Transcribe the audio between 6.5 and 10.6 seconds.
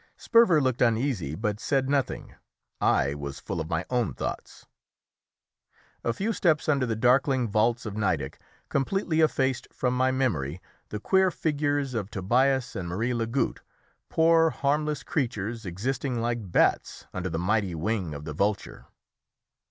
under the darkling vaults of Nideck completely effaced from my memory